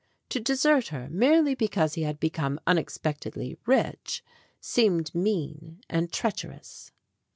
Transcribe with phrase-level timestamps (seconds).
[0.29, 4.23] To desert her, merely because he had become unexpectedly rich,
[4.59, 6.91] seemed mean and treacherous.